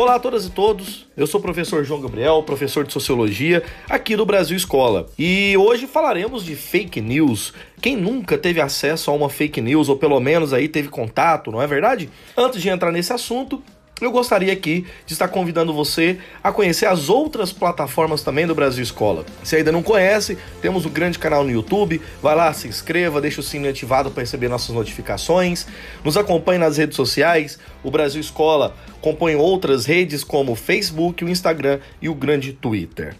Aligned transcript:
Olá 0.00 0.14
a 0.14 0.18
todas 0.18 0.46
e 0.46 0.50
todos, 0.50 1.06
eu 1.14 1.26
sou 1.26 1.38
o 1.38 1.42
professor 1.42 1.84
João 1.84 2.00
Gabriel, 2.00 2.42
professor 2.42 2.86
de 2.86 2.90
Sociologia 2.90 3.62
aqui 3.86 4.16
do 4.16 4.24
Brasil 4.24 4.56
Escola. 4.56 5.06
E 5.18 5.54
hoje 5.58 5.86
falaremos 5.86 6.42
de 6.42 6.56
fake 6.56 7.02
news. 7.02 7.52
Quem 7.82 7.98
nunca 7.98 8.38
teve 8.38 8.62
acesso 8.62 9.10
a 9.10 9.14
uma 9.14 9.28
fake 9.28 9.60
news, 9.60 9.90
ou 9.90 9.98
pelo 9.98 10.18
menos 10.18 10.54
aí 10.54 10.68
teve 10.68 10.88
contato, 10.88 11.52
não 11.52 11.60
é 11.60 11.66
verdade? 11.66 12.08
Antes 12.34 12.62
de 12.62 12.70
entrar 12.70 12.90
nesse 12.90 13.12
assunto, 13.12 13.62
eu 14.00 14.10
gostaria 14.10 14.52
aqui 14.52 14.86
de 15.06 15.12
estar 15.12 15.28
convidando 15.28 15.72
você 15.72 16.18
a 16.42 16.50
conhecer 16.50 16.86
as 16.86 17.08
outras 17.08 17.52
plataformas 17.52 18.22
também 18.22 18.46
do 18.46 18.54
Brasil 18.54 18.82
Escola. 18.82 19.24
Se 19.42 19.56
ainda 19.56 19.70
não 19.70 19.82
conhece, 19.82 20.38
temos 20.62 20.86
um 20.86 20.90
grande 20.90 21.18
canal 21.18 21.44
no 21.44 21.50
YouTube, 21.50 22.00
vai 22.22 22.34
lá, 22.34 22.52
se 22.52 22.68
inscreva, 22.68 23.20
deixa 23.20 23.40
o 23.40 23.44
sininho 23.44 23.70
ativado 23.70 24.10
para 24.10 24.22
receber 24.22 24.48
nossas 24.48 24.74
notificações. 24.74 25.66
Nos 26.04 26.16
acompanhe 26.16 26.58
nas 26.58 26.76
redes 26.76 26.96
sociais, 26.96 27.58
o 27.82 27.90
Brasil 27.90 28.20
Escola 28.20 28.74
compõe 29.00 29.34
outras 29.34 29.86
redes 29.86 30.22
como 30.22 30.52
o 30.52 30.56
Facebook, 30.56 31.24
o 31.24 31.28
Instagram 31.28 31.80
e 32.00 32.08
o 32.08 32.14
grande 32.14 32.52
Twitter. 32.52 33.16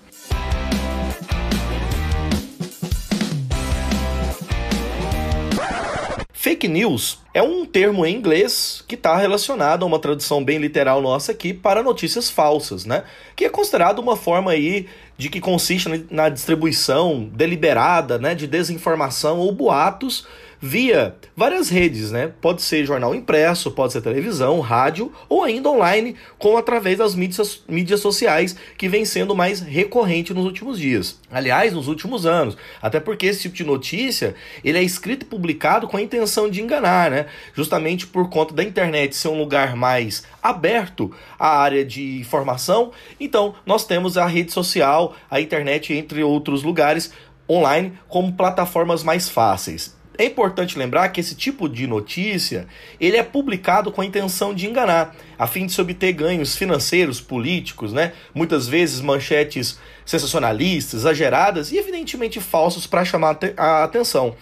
Fake 6.43 6.67
news 6.69 7.19
é 7.35 7.43
um 7.43 7.67
termo 7.67 8.07
em 8.07 8.17
inglês 8.17 8.83
que 8.89 8.95
está 8.95 9.15
relacionado 9.15 9.83
a 9.83 9.87
uma 9.87 9.99
tradução 9.99 10.43
bem 10.43 10.57
literal 10.57 11.03
nossa 11.03 11.33
aqui 11.33 11.53
para 11.53 11.83
notícias 11.83 12.31
falsas, 12.31 12.87
né? 12.87 13.05
Que 13.37 13.45
é 13.45 13.51
considerado 13.51 13.99
uma 13.99 14.17
forma 14.17 14.51
aí 14.51 14.89
de 15.19 15.29
que 15.29 15.39
consiste 15.39 16.07
na 16.11 16.31
distribuição 16.31 17.29
deliberada, 17.31 18.19
né, 18.19 18.35
de 18.35 18.47
desinformação 18.47 19.39
ou 19.39 19.53
boatos 19.53 20.27
via 20.61 21.17
várias 21.35 21.71
redes, 21.71 22.11
né? 22.11 22.31
Pode 22.41 22.61
ser 22.61 22.85
jornal 22.85 23.15
impresso, 23.15 23.71
pode 23.71 23.93
ser 23.93 24.03
televisão, 24.03 24.61
rádio 24.61 25.11
ou 25.29 25.43
ainda 25.43 25.71
online, 25.71 26.15
como 26.39 26.59
através 26.59 26.99
das 26.99 27.15
mídias, 27.15 27.63
mídias 27.67 28.01
sociais, 28.01 28.55
que 28.77 28.89
vem 28.89 29.05
sendo 29.05 29.35
mais 29.35 29.61
recorrente 29.61 30.35
nos 30.35 30.45
últimos 30.45 30.79
dias. 30.79 31.19
Aliás, 31.31 31.73
nos 31.73 31.89
últimos 31.89 32.27
anos. 32.27 32.57
Até 32.83 33.01
porque 33.01 33.27
esse 33.27 33.43
tipo 33.43 33.57
de 33.57 33.65
notícia 33.65 34.35
ele 34.63 34.79
é 34.79 34.83
escrito 34.83 35.23
e 35.23 35.27
publicado 35.27 35.89
com 35.89 35.97
a 35.97 36.03
intenção 36.03 36.51
de 36.51 36.61
enganar, 36.61 37.11
né? 37.11 37.27
Justamente 37.55 38.07
por 38.07 38.29
conta 38.29 38.55
da 38.55 38.63
internet 38.63 39.17
ser 39.17 39.29
um 39.29 39.39
lugar 39.39 39.75
mais 39.75 40.25
aberto 40.43 41.11
à 41.39 41.59
área 41.59 41.85
de 41.85 42.19
informação. 42.19 42.93
Então, 43.19 43.55
nós 43.65 43.87
temos 43.87 44.19
a 44.19 44.27
rede 44.27 44.53
social, 44.53 45.15
a 45.31 45.41
internet, 45.41 45.95
entre 45.95 46.23
outros 46.23 46.63
lugares 46.63 47.13
online, 47.49 47.95
como 48.09 48.33
plataformas 48.33 49.03
mais 49.03 49.29
fáceis. 49.29 50.00
É 50.21 50.25
importante 50.27 50.79
lembrar 50.79 51.09
que 51.09 51.19
esse 51.19 51.35
tipo 51.35 51.67
de 51.67 51.87
notícia 51.87 52.67
ele 53.01 53.17
é 53.17 53.23
publicado 53.23 53.91
com 53.91 54.03
a 54.03 54.05
intenção 54.05 54.53
de 54.55 54.67
enganar, 54.67 55.17
a 55.39 55.47
fim 55.47 55.65
de 55.65 55.73
se 55.73 55.81
obter 55.81 56.13
ganhos 56.13 56.55
financeiros, 56.55 57.23
políticos, 57.23 57.91
né? 57.91 58.13
Muitas 58.35 58.69
vezes 58.69 59.01
manchetes 59.01 59.79
sensacionalistas, 60.05 61.01
exageradas 61.01 61.73
e 61.73 61.79
evidentemente 61.79 62.39
falsos 62.39 62.87
para 62.87 63.03
chamar 63.03 63.39
a 63.57 63.83
atenção. 63.83 64.37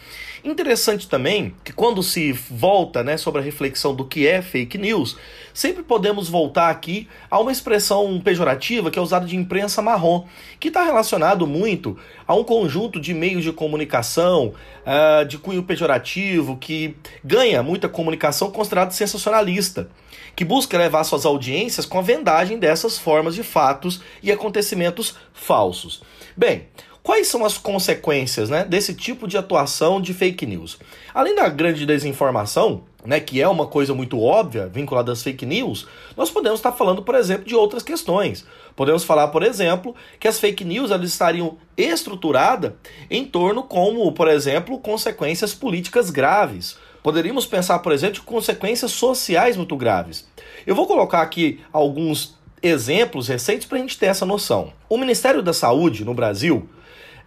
Interessante 0.50 1.06
também 1.06 1.54
que 1.62 1.74
quando 1.74 2.02
se 2.02 2.32
volta 2.32 3.04
né, 3.04 3.18
sobre 3.18 3.42
a 3.42 3.44
reflexão 3.44 3.94
do 3.94 4.06
que 4.06 4.26
é 4.26 4.40
fake 4.40 4.78
news, 4.78 5.14
sempre 5.52 5.82
podemos 5.82 6.26
voltar 6.26 6.70
aqui 6.70 7.06
a 7.30 7.38
uma 7.38 7.52
expressão 7.52 8.18
pejorativa 8.18 8.90
que 8.90 8.98
é 8.98 9.02
usada 9.02 9.26
de 9.26 9.36
imprensa 9.36 9.82
marrom, 9.82 10.24
que 10.58 10.68
está 10.68 10.82
relacionado 10.84 11.46
muito 11.46 11.98
a 12.26 12.34
um 12.34 12.42
conjunto 12.42 12.98
de 12.98 13.12
meios 13.12 13.44
de 13.44 13.52
comunicação 13.52 14.54
uh, 14.86 15.22
de 15.26 15.36
cunho 15.36 15.62
pejorativo 15.62 16.56
que 16.56 16.96
ganha 17.22 17.62
muita 17.62 17.86
comunicação 17.86 18.50
considerada 18.50 18.90
sensacionalista, 18.90 19.90
que 20.34 20.46
busca 20.46 20.78
levar 20.78 21.04
suas 21.04 21.26
audiências 21.26 21.84
com 21.84 21.98
a 21.98 22.02
vendagem 22.02 22.58
dessas 22.58 22.96
formas 22.96 23.34
de 23.34 23.42
fatos 23.42 24.00
e 24.22 24.32
acontecimentos 24.32 25.14
falsos. 25.34 26.02
Bem, 26.34 26.68
Quais 27.02 27.28
são 27.28 27.44
as 27.44 27.56
consequências 27.56 28.50
né, 28.50 28.64
desse 28.64 28.94
tipo 28.94 29.26
de 29.26 29.38
atuação 29.38 30.00
de 30.00 30.12
fake 30.12 30.44
news? 30.44 30.78
Além 31.14 31.34
da 31.34 31.48
grande 31.48 31.86
desinformação, 31.86 32.82
né, 33.04 33.18
que 33.20 33.40
é 33.40 33.48
uma 33.48 33.66
coisa 33.66 33.94
muito 33.94 34.20
óbvia 34.20 34.66
vinculada 34.66 35.12
às 35.12 35.22
fake 35.22 35.46
news, 35.46 35.86
nós 36.16 36.30
podemos 36.30 36.58
estar 36.58 36.72
falando, 36.72 37.02
por 37.02 37.14
exemplo, 37.14 37.46
de 37.46 37.54
outras 37.54 37.82
questões. 37.82 38.44
Podemos 38.76 39.04
falar, 39.04 39.28
por 39.28 39.42
exemplo, 39.42 39.94
que 40.20 40.28
as 40.28 40.38
fake 40.38 40.64
news 40.64 40.90
elas 40.90 41.08
estariam 41.08 41.56
estruturadas 41.76 42.72
em 43.10 43.24
torno 43.24 43.62
como, 43.62 44.12
por 44.12 44.28
exemplo, 44.28 44.78
consequências 44.78 45.54
políticas 45.54 46.10
graves. 46.10 46.76
Poderíamos 47.02 47.46
pensar, 47.46 47.78
por 47.78 47.92
exemplo, 47.92 48.16
de 48.16 48.22
consequências 48.22 48.90
sociais 48.90 49.56
muito 49.56 49.76
graves. 49.76 50.28
Eu 50.66 50.74
vou 50.74 50.86
colocar 50.86 51.22
aqui 51.22 51.60
alguns 51.72 52.36
exemplos 52.62 53.28
recentes 53.28 53.66
para 53.66 53.78
a 53.78 53.80
gente 53.80 53.96
ter 53.96 54.06
essa 54.06 54.26
noção. 54.26 54.72
O 54.88 54.98
Ministério 54.98 55.42
da 55.42 55.52
Saúde 55.52 56.04
no 56.04 56.12
Brasil 56.12 56.68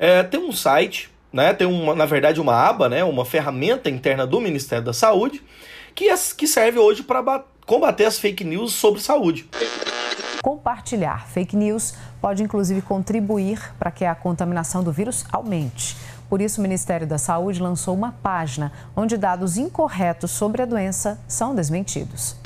é, 0.02 0.24
tem 0.24 0.40
um 0.40 0.52
site, 0.52 1.12
né, 1.32 1.54
tem 1.54 1.68
uma, 1.68 1.94
na 1.94 2.08
verdade 2.08 2.42
uma 2.42 2.56
aba, 2.56 2.90
né, 2.90 3.04
uma 3.04 3.24
ferramenta 3.24 3.88
interna 3.88 4.26
do 4.26 4.42
Ministério 4.42 4.84
da 4.84 4.94
Saúde 4.94 5.44
que, 5.94 6.10
é, 6.10 6.16
que 6.36 6.48
serve 6.48 6.80
hoje 6.80 7.04
para 7.04 7.44
combater 7.68 8.06
as 8.06 8.18
fake 8.18 8.44
news 8.44 8.74
sobre 8.74 9.00
saúde. 9.00 9.48
Compartilhar 10.42 11.28
fake 11.28 11.56
news 11.56 11.94
pode 12.20 12.42
inclusive 12.42 12.82
contribuir 12.82 13.62
para 13.78 13.92
que 13.92 14.04
a 14.04 14.16
contaminação 14.16 14.84
do 14.84 14.92
vírus 14.92 15.24
aumente. 15.32 15.96
Por 16.28 16.42
isso, 16.42 16.60
o 16.60 16.64
Ministério 16.64 17.06
da 17.06 17.20
Saúde 17.20 17.62
lançou 17.62 17.94
uma 17.94 18.14
página 18.24 18.72
onde 18.96 19.18
dados 19.18 19.56
incorretos 19.56 20.32
sobre 20.32 20.64
a 20.64 20.66
doença 20.66 21.20
são 21.28 21.54
desmentidos. 21.54 22.38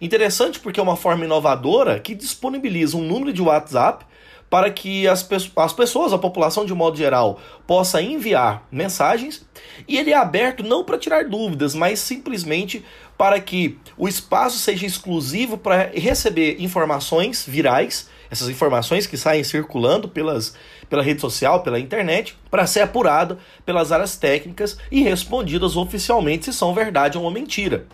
Interessante 0.00 0.58
porque 0.58 0.80
é 0.80 0.82
uma 0.82 0.96
forma 0.96 1.24
inovadora 1.24 2.00
que 2.00 2.14
disponibiliza 2.14 2.96
um 2.96 3.02
número 3.02 3.32
de 3.32 3.42
WhatsApp 3.42 4.06
para 4.48 4.70
que 4.70 5.06
as, 5.08 5.26
as 5.56 5.72
pessoas, 5.72 6.12
a 6.12 6.18
população 6.18 6.64
de 6.64 6.74
modo 6.74 6.96
geral, 6.96 7.40
possa 7.66 8.00
enviar 8.00 8.66
mensagens. 8.70 9.44
E 9.88 9.98
ele 9.98 10.12
é 10.12 10.16
aberto 10.16 10.62
não 10.62 10.84
para 10.84 10.98
tirar 10.98 11.24
dúvidas, 11.24 11.74
mas 11.74 11.98
simplesmente 11.98 12.84
para 13.18 13.40
que 13.40 13.78
o 13.96 14.06
espaço 14.06 14.58
seja 14.58 14.86
exclusivo 14.86 15.56
para 15.56 15.90
receber 15.94 16.56
informações 16.60 17.44
virais, 17.46 18.08
essas 18.30 18.48
informações 18.48 19.06
que 19.06 19.16
saem 19.16 19.44
circulando 19.44 20.08
pelas, 20.08 20.54
pela 20.88 21.02
rede 21.02 21.20
social, 21.20 21.62
pela 21.62 21.78
internet, 21.78 22.36
para 22.50 22.66
ser 22.66 22.80
apurada 22.80 23.38
pelas 23.64 23.92
áreas 23.92 24.16
técnicas 24.16 24.78
e 24.90 25.02
respondidas 25.02 25.76
oficialmente 25.76 26.46
se 26.46 26.52
são 26.52 26.74
verdade 26.74 27.18
ou 27.18 27.30
mentira. 27.30 27.86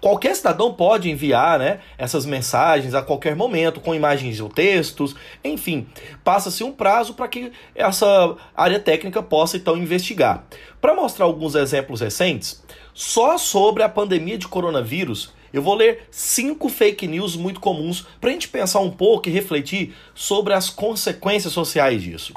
Qualquer 0.00 0.34
cidadão 0.36 0.72
pode 0.72 1.10
enviar 1.10 1.58
né, 1.58 1.80
essas 1.96 2.24
mensagens 2.24 2.94
a 2.94 3.02
qualquer 3.02 3.34
momento, 3.34 3.80
com 3.80 3.94
imagens 3.94 4.38
ou 4.40 4.48
textos, 4.48 5.16
enfim, 5.42 5.88
passa-se 6.22 6.62
um 6.62 6.70
prazo 6.70 7.14
para 7.14 7.26
que 7.26 7.50
essa 7.74 8.36
área 8.56 8.78
técnica 8.78 9.22
possa 9.22 9.56
então 9.56 9.76
investigar. 9.76 10.44
Para 10.80 10.94
mostrar 10.94 11.24
alguns 11.24 11.56
exemplos 11.56 12.00
recentes, 12.00 12.62
só 12.94 13.36
sobre 13.36 13.82
a 13.82 13.88
pandemia 13.88 14.38
de 14.38 14.46
coronavírus, 14.46 15.32
eu 15.52 15.62
vou 15.62 15.74
ler 15.74 16.06
cinco 16.10 16.68
fake 16.68 17.06
news 17.06 17.36
muito 17.36 17.60
comuns 17.60 18.06
para 18.20 18.30
a 18.30 18.32
gente 18.32 18.48
pensar 18.48 18.80
um 18.80 18.90
pouco 18.90 19.28
e 19.28 19.32
refletir 19.32 19.94
sobre 20.14 20.52
as 20.54 20.68
consequências 20.70 21.52
sociais 21.52 22.02
disso. 22.02 22.32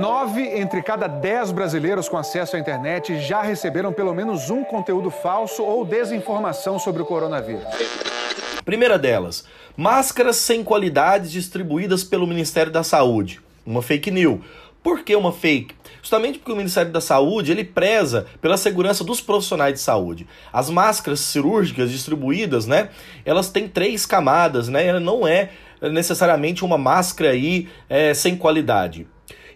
Nove 0.00 0.42
entre 0.42 0.82
cada 0.82 1.06
dez 1.06 1.50
brasileiros 1.52 2.08
com 2.08 2.16
acesso 2.16 2.56
à 2.56 2.58
internet 2.58 3.20
já 3.20 3.42
receberam 3.42 3.92
pelo 3.92 4.14
menos 4.14 4.50
um 4.50 4.64
conteúdo 4.64 5.10
falso 5.10 5.62
ou 5.62 5.84
desinformação 5.84 6.78
sobre 6.78 7.02
o 7.02 7.06
coronavírus. 7.06 7.64
Primeira 8.64 8.98
delas, 8.98 9.44
máscaras 9.76 10.36
sem 10.36 10.62
qualidade 10.62 11.30
distribuídas 11.30 12.04
pelo 12.04 12.26
Ministério 12.26 12.70
da 12.70 12.82
Saúde. 12.82 13.40
Uma 13.64 13.82
fake 13.82 14.10
news. 14.10 14.40
Por 14.82 15.02
que 15.02 15.14
uma 15.14 15.32
fake? 15.32 15.74
Justamente 16.00 16.38
porque 16.38 16.52
o 16.52 16.56
Ministério 16.56 16.92
da 16.92 17.00
Saúde 17.00 17.50
ele 17.50 17.64
preza 17.64 18.26
pela 18.40 18.56
segurança 18.56 19.02
dos 19.04 19.20
profissionais 19.20 19.74
de 19.74 19.80
saúde. 19.80 20.26
As 20.52 20.70
máscaras 20.70 21.20
cirúrgicas 21.20 21.90
distribuídas, 21.90 22.66
né, 22.66 22.90
elas 23.24 23.50
têm 23.50 23.68
três 23.68 24.06
camadas, 24.06 24.68
né, 24.68 24.86
ela 24.86 25.00
não 25.00 25.26
é 25.26 25.50
necessariamente 25.82 26.64
uma 26.64 26.78
máscara 26.78 27.30
aí 27.30 27.68
é, 27.88 28.14
sem 28.14 28.36
qualidade. 28.36 29.06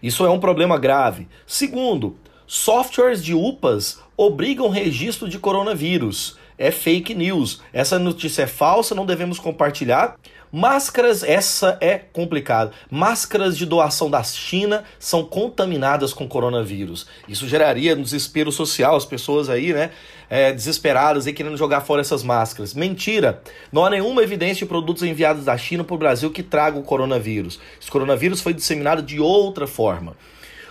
Isso 0.02 0.26
é 0.26 0.30
um 0.30 0.40
problema 0.40 0.76
grave. 0.78 1.28
Segundo, 1.46 2.16
softwares 2.46 3.24
de 3.24 3.34
UPAs 3.34 4.00
obrigam 4.16 4.68
registro 4.68 5.28
de 5.28 5.38
coronavírus. 5.38 6.36
É 6.62 6.70
fake 6.70 7.12
news. 7.12 7.60
Essa 7.72 7.98
notícia 7.98 8.42
é 8.42 8.46
falsa, 8.46 8.94
não 8.94 9.04
devemos 9.04 9.40
compartilhar. 9.40 10.14
Máscaras, 10.52 11.24
essa 11.24 11.76
é 11.80 11.98
complicado. 11.98 12.70
Máscaras 12.88 13.58
de 13.58 13.66
doação 13.66 14.08
da 14.08 14.22
China 14.22 14.84
são 14.96 15.24
contaminadas 15.24 16.14
com 16.14 16.28
coronavírus. 16.28 17.08
Isso 17.26 17.48
geraria 17.48 17.96
desespero 17.96 18.52
social, 18.52 18.94
as 18.94 19.04
pessoas 19.04 19.48
aí, 19.48 19.72
né, 19.72 19.90
é, 20.30 20.52
desesperadas 20.52 21.26
e 21.26 21.32
querendo 21.32 21.56
jogar 21.56 21.80
fora 21.80 22.00
essas 22.00 22.22
máscaras. 22.22 22.74
Mentira! 22.74 23.42
Não 23.72 23.84
há 23.84 23.90
nenhuma 23.90 24.22
evidência 24.22 24.64
de 24.64 24.66
produtos 24.66 25.02
enviados 25.02 25.44
da 25.44 25.58
China 25.58 25.82
para 25.82 25.96
o 25.96 25.98
Brasil 25.98 26.30
que 26.30 26.44
tragam 26.44 26.80
o 26.80 26.84
coronavírus. 26.84 27.58
Esse 27.80 27.90
coronavírus 27.90 28.40
foi 28.40 28.54
disseminado 28.54 29.02
de 29.02 29.18
outra 29.18 29.66
forma. 29.66 30.16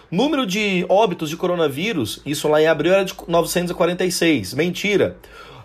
Número 0.10 0.46
de 0.46 0.86
óbitos 0.88 1.30
de 1.30 1.36
coronavírus, 1.36 2.22
isso 2.26 2.48
lá 2.48 2.62
em 2.62 2.68
abril 2.68 2.94
era 2.94 3.04
de 3.04 3.14
946. 3.28 4.54
Mentira. 4.54 5.18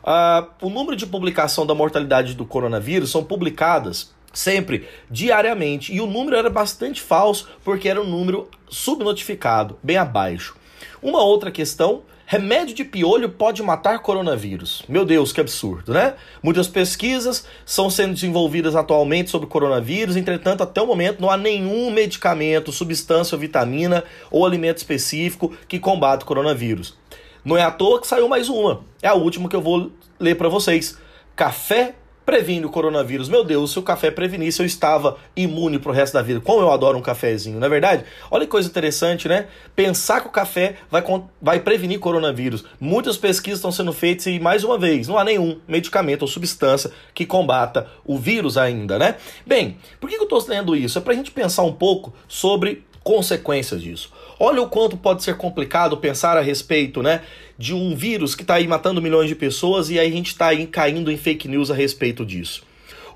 Uh, 0.07 0.47
o 0.63 0.71
número 0.71 0.97
de 0.97 1.07
publicação 1.07 1.67
da 1.67 1.75
mortalidade 1.75 2.35
do 2.35 2.47
coronavírus 2.47 3.11
são 3.11 3.25
publicadas 3.25 4.15
sempre, 4.33 4.87
diariamente, 5.11 5.93
e 5.93 6.01
o 6.01 6.07
número 6.07 6.37
era 6.37 6.49
bastante 6.49 7.01
falso 7.01 7.49
porque 7.65 7.89
era 7.89 8.01
um 8.01 8.07
número 8.07 8.49
subnotificado, 8.69 9.79
bem 9.83 9.97
abaixo. 9.97 10.55
Uma 11.03 11.23
outra 11.23 11.51
questão 11.51 12.03
Remédio 12.29 12.75
de 12.75 12.83
piolho 12.83 13.29
pode 13.29 13.63
matar 13.63 14.01
coronavírus. 14.01 14.83
Meu 14.89 15.05
Deus, 15.05 15.33
que 15.33 15.41
absurdo, 15.41 15.93
né? 15.93 16.15
Muitas 16.43 16.67
pesquisas 16.67 17.47
são 17.65 17.89
sendo 17.89 18.15
desenvolvidas 18.15 18.75
atualmente 18.75 19.31
sobre 19.31 19.47
coronavírus, 19.47 20.17
entretanto, 20.17 20.65
até 20.65 20.83
o 20.83 20.87
momento 20.89 21.21
não 21.21 21.31
há 21.31 21.37
nenhum 21.37 21.89
medicamento, 21.89 22.73
substância, 22.73 23.39
vitamina 23.39 24.03
ou 24.29 24.45
alimento 24.45 24.79
específico 24.79 25.57
que 25.69 25.79
combate 25.79 26.23
o 26.23 26.27
coronavírus. 26.27 26.97
Não 27.47 27.57
é 27.57 27.63
à 27.63 27.71
toa 27.71 28.01
que 28.01 28.09
saiu 28.09 28.29
mais 28.29 28.49
uma. 28.49 28.81
É 29.01 29.07
a 29.07 29.15
última 29.15 29.49
que 29.49 29.55
eu 29.55 29.61
vou 29.61 29.93
ler 30.19 30.35
para 30.35 30.49
vocês. 30.49 30.99
Café 31.37 31.95
previne 32.25 32.67
o 32.67 32.69
coronavírus. 32.69 33.29
Meu 33.29 33.45
Deus, 33.45 33.71
se 33.71 33.79
o 33.79 33.83
café 33.83 34.11
prevenisse, 34.11 34.61
eu 34.61 34.67
estava 34.67 35.17
imune 35.37 35.79
pro 35.79 35.93
resto 35.93 36.15
da 36.15 36.23
vida. 36.23 36.41
Como 36.41 36.61
eu 36.61 36.73
adoro 36.73 36.99
um 36.99 37.03
cafezinho, 37.03 37.61
não 37.61 37.67
é 37.69 37.71
verdade? 37.71 38.05
Olha 38.33 38.47
que 38.47 38.51
coisa 38.51 38.69
interessante, 38.69 39.29
né? 39.29 39.47
Pensar 39.77 40.23
que 40.23 40.27
o 40.27 40.33
café 40.33 40.75
vai, 40.91 41.05
vai 41.41 41.61
prevenir 41.61 42.01
coronavírus. 42.01 42.65
Muitas 42.81 43.17
pesquisas 43.17 43.61
estão 43.61 43.71
sendo 43.71 43.93
feitas 43.93 44.27
e, 44.27 44.41
mais 44.41 44.65
uma 44.65 44.77
vez, 44.77 45.07
não 45.07 45.17
há 45.17 45.23
nenhum 45.23 45.61
medicamento 45.69 46.23
ou 46.23 46.29
substância 46.29 46.91
que 47.15 47.25
combata 47.25 47.87
o 48.05 48.19
vírus 48.19 48.59
ainda, 48.59 48.99
né? 48.99 49.15
Bem, 49.47 49.77
por 50.01 50.11
que 50.11 50.17
eu 50.17 50.25
estou 50.25 50.45
lendo 50.49 50.75
isso? 50.75 50.99
É 50.99 51.01
para 51.01 51.13
a 51.13 51.17
gente 51.17 51.31
pensar 51.31 51.63
um 51.63 51.73
pouco 51.73 52.13
sobre 52.27 52.85
consequências 53.05 53.81
disso. 53.81 54.11
Olha 54.39 54.61
o 54.61 54.69
quanto 54.69 54.97
pode 54.99 55.23
ser 55.23 55.37
complicado 55.37 55.97
pensar 55.97 56.37
a 56.37 56.43
respeito, 56.43 57.03
né, 57.03 57.23
de 57.59 57.73
um 57.73 57.97
vírus 57.97 58.35
que 58.35 58.43
está 58.43 58.55
aí 58.55 58.69
matando 58.69 59.01
milhões 59.01 59.29
de 59.29 59.35
pessoas 59.35 59.89
e 59.89 59.99
aí 59.99 60.09
a 60.09 60.13
gente 60.13 60.29
está 60.29 60.49
aí 60.49 60.67
caindo 60.67 61.11
em 61.11 61.17
fake 61.17 61.49
news 61.49 61.71
a 61.71 61.75
respeito 61.75 62.25
disso. 62.25 62.63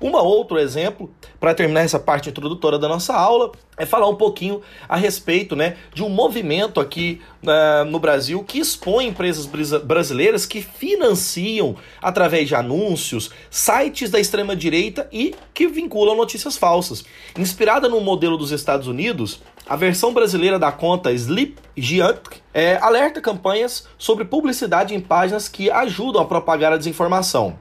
Um 0.01 0.15
outro 0.15 0.57
exemplo, 0.57 1.11
para 1.39 1.53
terminar 1.53 1.81
essa 1.81 1.99
parte 1.99 2.27
introdutória 2.27 2.79
da 2.79 2.87
nossa 2.87 3.13
aula, 3.13 3.51
é 3.77 3.85
falar 3.85 4.09
um 4.09 4.15
pouquinho 4.15 4.59
a 4.89 4.95
respeito 4.95 5.55
né, 5.55 5.77
de 5.93 6.03
um 6.03 6.09
movimento 6.09 6.79
aqui 6.79 7.21
uh, 7.43 7.85
no 7.85 7.99
Brasil 7.99 8.43
que 8.43 8.57
expõe 8.57 9.05
empresas 9.05 9.45
brasileiras 9.45 10.47
que 10.47 10.59
financiam, 10.59 11.75
através 12.01 12.47
de 12.47 12.55
anúncios, 12.55 13.29
sites 13.51 14.09
da 14.09 14.19
extrema-direita 14.19 15.07
e 15.11 15.35
que 15.53 15.67
vinculam 15.67 16.15
notícias 16.15 16.57
falsas. 16.57 17.05
Inspirada 17.37 17.87
no 17.87 18.01
modelo 18.01 18.37
dos 18.37 18.51
Estados 18.51 18.87
Unidos, 18.87 19.39
a 19.67 19.75
versão 19.75 20.13
brasileira 20.13 20.59
da 20.59 20.71
conta 20.71 21.11
Sleep 21.11 21.57
Giant 21.77 22.19
é, 22.53 22.77
alerta 22.77 23.21
campanhas 23.21 23.87
sobre 23.97 24.25
publicidade 24.25 24.93
em 24.93 24.99
páginas 24.99 25.47
que 25.47 25.69
ajudam 25.69 26.21
a 26.21 26.25
propagar 26.25 26.73
a 26.73 26.77
desinformação. 26.77 27.57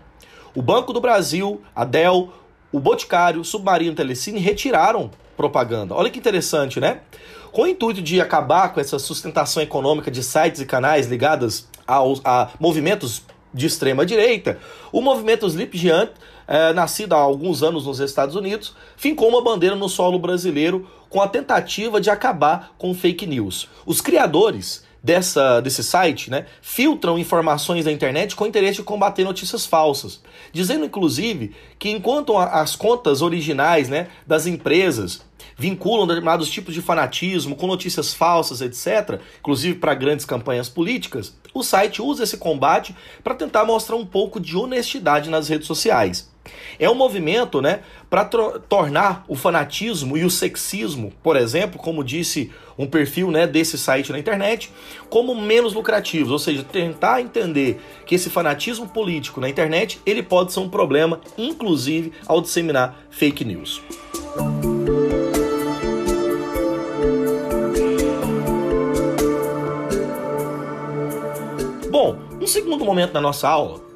O 0.55 0.63
Banco 0.63 0.93
do 0.93 1.01
Brasil, 1.01 1.63
a 1.75 1.85
Dell, 1.85 2.33
o 2.73 2.81
Boticário, 2.81 3.45
Submarino 3.45 3.95
Telecine 3.95 4.41
retiraram 4.41 5.11
propaganda. 5.37 5.95
Olha 5.95 6.11
que 6.11 6.19
interessante, 6.19 6.81
né? 6.81 7.01
Com 7.53 7.63
o 7.63 7.67
intuito 7.67 8.03
de 8.03 8.21
acabar 8.21 8.73
com 8.73 8.81
essa 8.81 8.99
sustentação 8.99 9.63
econômica 9.63 10.11
de 10.11 10.23
sites 10.23 10.61
e 10.61 10.67
canais 10.67 11.07
ligados 11.07 11.69
aos, 11.87 12.21
a 12.25 12.51
movimentos 12.59 13.23
de 13.53 13.67
extrema 13.67 14.07
direita, 14.07 14.59
o 14.93 15.01
movimento 15.01 15.47
Sleep 15.47 15.77
Giant, 15.77 16.11
é, 16.51 16.73
nascido 16.73 17.13
há 17.13 17.19
alguns 17.19 17.63
anos 17.63 17.87
nos 17.87 18.01
Estados 18.01 18.35
Unidos, 18.35 18.75
fincou 18.97 19.29
uma 19.29 19.41
bandeira 19.41 19.77
no 19.77 19.89
solo 19.89 20.19
brasileiro 20.19 20.91
com 21.09 21.23
a 21.23 21.29
tentativa 21.29 22.01
de 22.01 22.11
acabar 22.11 22.75
com 22.77 22.93
fake 22.93 23.25
news. 23.25 23.69
Os 23.87 24.01
criadores 24.01 24.85
dessa, 25.03 25.61
desse 25.61 25.85
site 25.85 26.29
né, 26.29 26.47
filtram 26.61 27.17
informações 27.17 27.85
da 27.85 27.93
internet 27.93 28.35
com 28.35 28.43
o 28.43 28.47
interesse 28.49 28.79
de 28.79 28.83
combater 28.83 29.23
notícias 29.23 29.65
falsas, 29.65 30.21
dizendo 30.53 30.85
inclusive 30.85 31.55
que 31.79 31.89
enquanto 31.89 32.37
as 32.37 32.75
contas 32.75 33.23
originais 33.23 33.89
né, 33.89 34.09
das 34.27 34.45
empresas 34.45 35.23
vinculam 35.57 36.07
determinados 36.07 36.51
tipos 36.51 36.75
de 36.75 36.83
fanatismo 36.83 37.55
com 37.55 37.69
notícias 37.69 38.13
falsas, 38.13 38.61
etc., 38.61 39.21
inclusive 39.39 39.79
para 39.79 39.95
grandes 39.95 40.25
campanhas 40.25 40.69
políticas, 40.69 41.37
o 41.55 41.63
site 41.63 42.03
usa 42.03 42.25
esse 42.25 42.39
combate 42.39 42.95
para 43.23 43.35
tentar 43.35 43.65
mostrar 43.65 43.97
um 43.97 44.07
pouco 44.07 44.41
de 44.41 44.57
honestidade 44.57 45.31
nas 45.31 45.49
redes 45.49 45.69
sociais. 45.69 46.30
É 46.79 46.89
um 46.89 46.95
movimento 46.95 47.61
né, 47.61 47.81
para 48.09 48.25
tornar 48.25 49.25
o 49.29 49.37
fanatismo 49.37 50.17
e 50.17 50.25
o 50.25 50.31
sexismo, 50.31 51.13
por 51.23 51.37
exemplo, 51.37 51.79
como 51.79 52.03
disse 52.03 52.51
um 52.79 52.87
perfil 52.87 53.31
né, 53.31 53.47
desse 53.47 53.77
site 53.77 54.11
na 54.11 54.19
internet, 54.19 54.73
como 55.11 55.35
menos 55.35 55.75
lucrativos, 55.75 56.33
ou 56.33 56.39
seja, 56.39 56.65
tentar 56.65 57.21
entender 57.21 57.81
que 58.07 58.15
esse 58.15 58.31
fanatismo 58.31 58.89
político 58.89 59.41
na 59.41 59.49
internet 59.49 60.01
ele 60.07 60.23
pode 60.23 60.53
ser 60.53 60.61
um 60.61 60.69
problema, 60.69 61.21
inclusive 61.37 62.13
ao 62.27 62.41
disseminar 62.41 62.97
fake 63.11 63.45
news. 63.45 63.83
Bom, 71.91 72.17
um 72.41 72.47
segundo 72.47 72.85
momento 72.85 73.13
da 73.13 73.21
nossa 73.21 73.47
aula 73.47 73.90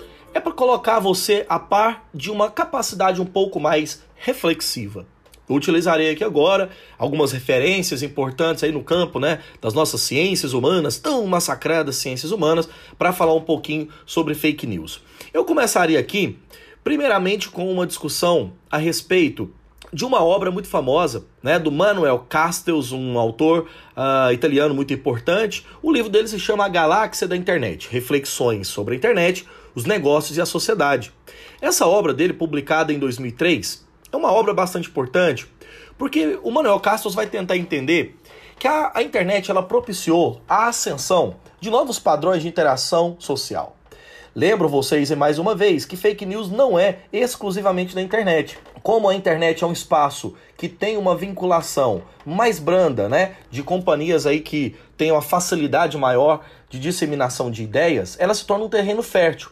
para 0.45 0.53
colocar 0.53 1.01
você 1.01 1.47
a 1.49 1.59
par 1.59 2.07
de 2.15 2.31
uma 2.31 2.51
capacidade 2.51 3.21
um 3.21 3.25
pouco 3.25 3.59
mais 3.59 4.05
reflexiva. 4.15 5.07
Eu 5.49 5.57
utilizarei 5.57 6.11
aqui 6.11 6.23
agora 6.23 6.71
algumas 6.99 7.33
referências 7.33 8.03
importantes 8.03 8.63
aí 8.63 8.73
no 8.73 8.83
campo, 8.83 9.19
né, 9.19 9.41
das 9.61 9.75
nossas 9.75 10.01
ciências 10.03 10.53
humanas, 10.53 10.99
tão 10.99 11.27
massacradas 11.27 11.97
ciências 11.97 12.31
humanas, 12.31 12.69
para 12.99 13.13
falar 13.13 13.35
um 13.35 13.41
pouquinho 13.41 13.89
sobre 14.07 14.35
fake 14.35 14.67
news. 14.67 15.03
Eu 15.33 15.45
começaria 15.45 15.99
aqui, 15.99 16.39
primeiramente, 16.83 17.49
com 17.49 17.71
uma 17.71 17.87
discussão 17.87 18.53
a 18.71 18.79
respeito 18.79 19.53
de 19.93 20.05
uma 20.05 20.25
obra 20.25 20.51
muito 20.51 20.67
famosa, 20.67 21.25
né, 21.43 21.59
do 21.59 21.71
Manuel 21.71 22.27
Castells, 22.29 22.91
um 22.91 23.19
autor 23.19 23.69
uh, 23.97 24.33
italiano 24.33 24.75
muito 24.75 24.93
importante. 24.93 25.65
O 25.83 25.93
livro 25.93 26.11
dele 26.11 26.27
se 26.27 26.39
chama 26.39 26.65
A 26.65 26.69
Galáxia 26.69 27.29
da 27.29 27.37
Internet: 27.37 27.89
Reflexões 27.91 28.67
sobre 28.67 28.95
a 28.95 28.97
Internet, 28.97 29.47
os 29.75 29.85
negócios 29.85 30.37
e 30.37 30.41
a 30.41 30.47
sociedade. 30.47 31.13
Essa 31.61 31.87
obra 31.87 32.13
dele, 32.13 32.33
publicada 32.33 32.93
em 32.93 32.99
2003, 32.99 33.85
é 34.13 34.17
uma 34.17 34.33
obra 34.33 34.55
bastante 34.55 34.89
importante, 34.89 35.47
porque 35.99 36.39
o 36.43 36.51
Manuel 36.51 36.81
Castells 36.81 37.15
vai 37.15 37.27
tentar 37.27 37.57
entender 37.57 38.17
que 38.59 38.69
a, 38.69 38.93
a 38.95 39.03
internet 39.03 39.51
ela 39.51 39.63
propiciou 39.63 40.41
a 40.49 40.69
ascensão 40.69 41.37
de 41.61 41.71
novos 41.71 41.99
padrões 41.99 42.43
de 42.43 42.49
interação 42.49 43.17
social. 43.19 43.77
Lembro 44.35 44.69
vocês 44.69 45.13
mais 45.13 45.39
uma 45.39 45.55
vez 45.55 45.85
que 45.85 45.97
fake 45.97 46.27
news 46.27 46.51
não 46.51 46.77
é 46.77 46.99
exclusivamente 47.13 47.95
da 47.95 48.03
internet. 48.03 48.59
Como 48.83 49.09
a 49.09 49.15
internet 49.15 49.63
é 49.63 49.67
um 49.67 49.73
espaço 49.73 50.35
que 50.57 50.69
tem 50.69 50.97
uma 50.97 51.17
vinculação 51.17 52.03
mais 52.27 52.59
branda, 52.59 53.09
né, 53.09 53.37
de 53.49 53.63
companhias 53.63 54.27
aí 54.27 54.41
que 54.41 54.75
têm 54.97 55.13
uma 55.13 55.23
facilidade 55.23 55.97
maior 55.97 56.45
de 56.69 56.81
disseminação 56.81 57.49
de 57.49 57.63
ideias, 57.63 58.17
ela 58.19 58.35
se 58.35 58.45
torna 58.45 58.65
um 58.65 58.69
terreno 58.69 59.05
fértil. 59.05 59.51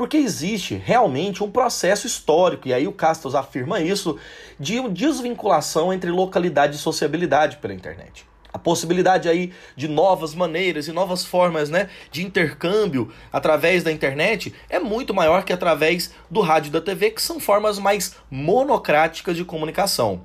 Porque 0.00 0.16
existe 0.16 0.80
realmente 0.82 1.44
um 1.44 1.50
processo 1.50 2.06
histórico, 2.06 2.66
e 2.66 2.72
aí 2.72 2.88
o 2.88 2.92
Castos 2.92 3.34
afirma 3.34 3.80
isso, 3.80 4.16
de 4.58 4.80
desvinculação 4.88 5.92
entre 5.92 6.10
localidade 6.10 6.76
e 6.76 6.78
sociabilidade 6.78 7.58
pela 7.58 7.74
internet 7.74 8.26
a 8.50 8.58
possibilidade 8.58 9.28
aí 9.28 9.52
de 9.76 9.86
novas 9.86 10.34
maneiras 10.34 10.88
e 10.88 10.92
novas 10.92 11.24
formas 11.24 11.68
né, 11.68 11.90
de 12.10 12.24
intercâmbio 12.24 13.12
através 13.30 13.84
da 13.84 13.92
internet 13.92 14.54
é 14.70 14.78
muito 14.78 15.12
maior 15.12 15.44
que 15.44 15.52
através 15.52 16.12
do 16.30 16.40
rádio 16.40 16.70
e 16.70 16.72
da 16.72 16.80
TV, 16.80 17.10
que 17.10 17.22
são 17.22 17.38
formas 17.38 17.78
mais 17.78 18.16
monocráticas 18.30 19.36
de 19.36 19.44
comunicação. 19.44 20.22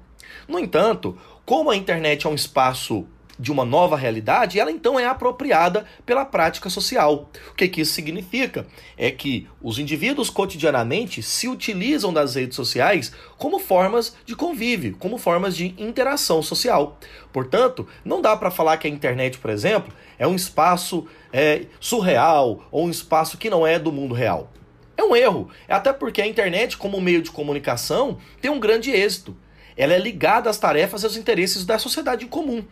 No 0.48 0.58
entanto, 0.58 1.18
como 1.46 1.70
a 1.70 1.76
internet 1.76 2.26
é 2.26 2.30
um 2.30 2.34
espaço 2.34 3.06
de 3.38 3.52
uma 3.52 3.66
nova 3.66 3.96
realidade, 3.96 4.60
ela 4.60 4.72
então 4.72 5.00
é 5.00 5.06
apropriada 5.06 5.86
pela 6.06 6.26
prática 6.26 6.70
social. 6.70 7.30
O 7.52 7.54
que, 7.56 7.68
que 7.68 7.82
isso 7.82 7.94
significa? 7.94 8.66
É 8.98 9.12
que 9.12 9.48
os 9.62 9.78
indivíduos 9.78 10.30
cotidianamente 10.30 11.22
se 11.22 11.48
utilizam 11.48 12.14
das 12.14 12.36
redes 12.36 12.56
sociais 12.56 13.12
como 13.38 13.60
formas 13.60 14.16
de 14.26 14.36
convívio, 14.36 14.96
como 14.98 15.18
formas 15.18 15.56
de 15.56 15.76
interação 15.78 16.42
social. 16.42 16.98
Portanto, 17.34 17.88
não 18.04 18.22
dá 18.22 18.36
para 18.36 18.52
falar 18.52 18.78
que 18.78 18.88
a 18.88 18.90
internet, 18.90 19.38
por 19.38 19.50
exemplo, 19.50 19.94
é 20.18 20.26
um 20.26 20.36
espaço 20.36 21.06
é, 21.34 21.66
surreal 21.80 22.66
ou 22.72 22.86
um 22.86 22.90
espaço 22.90 23.38
que 23.38 23.50
não 23.50 23.68
é 23.68 23.78
do 23.78 23.92
mundo 23.92 24.14
real. 24.14 24.52
É 24.98 25.04
um 25.04 25.16
erro, 25.16 25.50
até 25.68 25.92
porque 25.92 26.22
a 26.22 26.28
internet, 26.28 26.78
como 26.78 27.02
meio 27.02 27.22
de 27.22 27.30
comunicação, 27.30 28.18
tem 28.40 28.50
um 28.50 28.60
grande 28.60 28.92
êxito. 28.92 29.36
Ela 29.76 29.94
é 29.94 30.00
ligada 30.00 30.50
às 30.50 30.58
tarefas 30.58 31.04
e 31.04 31.06
aos 31.06 31.18
interesses 31.18 31.66
da 31.66 31.78
sociedade 31.78 32.24
em 32.24 32.30
comum. 32.30 32.64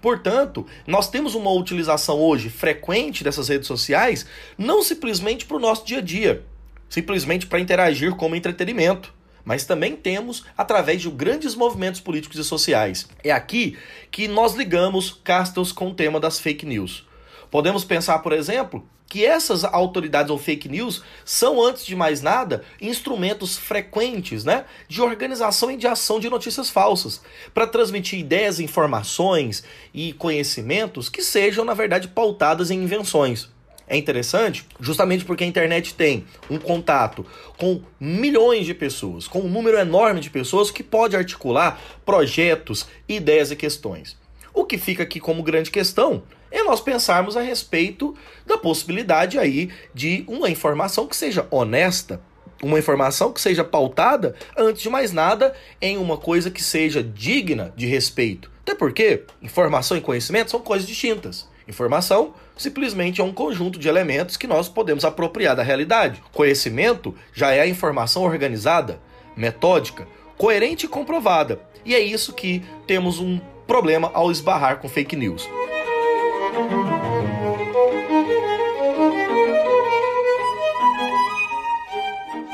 Portanto, 0.00 0.66
nós 0.86 1.10
temos 1.10 1.34
uma 1.34 1.50
utilização 1.50 2.18
hoje 2.18 2.50
frequente 2.50 3.24
dessas 3.24 3.48
redes 3.48 3.66
sociais, 3.66 4.26
não 4.56 4.82
simplesmente 4.82 5.46
para 5.46 5.56
o 5.56 5.60
nosso 5.60 5.84
dia 5.84 5.98
a 5.98 6.02
dia, 6.02 6.44
simplesmente 6.88 7.46
para 7.46 7.60
interagir 7.60 8.14
como 8.14 8.36
entretenimento, 8.36 9.14
mas 9.44 9.64
também 9.64 9.94
temos 9.94 10.44
através 10.58 11.00
de 11.00 11.08
grandes 11.08 11.54
movimentos 11.54 12.00
políticos 12.00 12.38
e 12.38 12.44
sociais. 12.44 13.08
É 13.22 13.30
aqui 13.30 13.78
que 14.10 14.26
nós 14.26 14.54
ligamos 14.54 15.20
Castells 15.22 15.70
com 15.70 15.88
o 15.88 15.94
tema 15.94 16.18
das 16.18 16.38
fake 16.40 16.66
news. 16.66 17.06
Podemos 17.50 17.84
pensar, 17.84 18.18
por 18.18 18.32
exemplo, 18.32 18.84
que 19.08 19.24
essas 19.24 19.64
autoridades 19.64 20.30
ou 20.30 20.38
fake 20.38 20.68
news 20.68 21.02
são, 21.24 21.62
antes 21.62 21.86
de 21.86 21.94
mais 21.94 22.22
nada, 22.22 22.64
instrumentos 22.80 23.56
frequentes 23.56 24.44
né, 24.44 24.64
de 24.88 25.00
organização 25.00 25.70
e 25.70 25.76
de 25.76 25.86
ação 25.86 26.18
de 26.18 26.28
notícias 26.28 26.70
falsas, 26.70 27.20
para 27.54 27.66
transmitir 27.66 28.18
ideias, 28.18 28.60
informações 28.60 29.62
e 29.94 30.12
conhecimentos 30.12 31.08
que 31.08 31.22
sejam, 31.22 31.64
na 31.64 31.74
verdade, 31.74 32.08
pautadas 32.08 32.70
em 32.70 32.82
invenções. 32.82 33.48
É 33.88 33.96
interessante 33.96 34.66
justamente 34.80 35.24
porque 35.24 35.44
a 35.44 35.46
internet 35.46 35.94
tem 35.94 36.24
um 36.50 36.58
contato 36.58 37.24
com 37.56 37.80
milhões 38.00 38.66
de 38.66 38.74
pessoas, 38.74 39.28
com 39.28 39.40
um 39.40 39.48
número 39.48 39.78
enorme 39.78 40.20
de 40.20 40.28
pessoas 40.28 40.72
que 40.72 40.82
pode 40.82 41.14
articular 41.14 41.80
projetos, 42.04 42.88
ideias 43.08 43.52
e 43.52 43.56
questões. 43.56 44.16
O 44.52 44.64
que 44.64 44.76
fica 44.76 45.04
aqui 45.04 45.20
como 45.20 45.42
grande 45.42 45.70
questão 45.70 46.24
é 46.58 46.64
nós 46.64 46.80
pensarmos 46.80 47.36
a 47.36 47.40
respeito 47.40 48.14
da 48.46 48.56
possibilidade 48.56 49.38
aí 49.38 49.70
de 49.94 50.24
uma 50.26 50.48
informação 50.48 51.06
que 51.06 51.16
seja 51.16 51.46
honesta, 51.50 52.20
uma 52.62 52.78
informação 52.78 53.32
que 53.32 53.40
seja 53.40 53.62
pautada, 53.62 54.34
antes 54.56 54.82
de 54.82 54.88
mais 54.88 55.12
nada, 55.12 55.54
em 55.80 55.98
uma 55.98 56.16
coisa 56.16 56.50
que 56.50 56.62
seja 56.62 57.02
digna 57.02 57.72
de 57.76 57.86
respeito. 57.86 58.50
Até 58.62 58.74
porque 58.74 59.22
informação 59.42 59.96
e 59.96 60.00
conhecimento 60.00 60.50
são 60.50 60.60
coisas 60.60 60.88
distintas. 60.88 61.48
Informação 61.68 62.34
simplesmente 62.56 63.20
é 63.20 63.24
um 63.24 63.32
conjunto 63.32 63.78
de 63.78 63.88
elementos 63.88 64.36
que 64.36 64.46
nós 64.46 64.68
podemos 64.68 65.04
apropriar 65.04 65.54
da 65.54 65.62
realidade. 65.62 66.22
Conhecimento 66.32 67.14
já 67.32 67.52
é 67.52 67.60
a 67.60 67.66
informação 67.66 68.22
organizada, 68.22 69.00
metódica, 69.36 70.06
coerente 70.38 70.86
e 70.86 70.88
comprovada. 70.88 71.60
E 71.84 71.94
é 71.94 72.00
isso 72.00 72.32
que 72.32 72.64
temos 72.86 73.18
um 73.18 73.38
problema 73.66 74.10
ao 74.14 74.30
esbarrar 74.30 74.78
com 74.78 74.88
fake 74.88 75.16
news. 75.16 75.48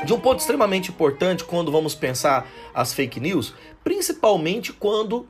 De 0.05 0.13
um 0.13 0.19
ponto 0.19 0.39
extremamente 0.39 0.89
importante 0.91 1.43
quando 1.43 1.71
vamos 1.71 1.95
pensar 1.95 2.47
as 2.73 2.93
fake 2.93 3.19
news, 3.19 3.53
principalmente 3.83 4.73
quando 4.73 5.25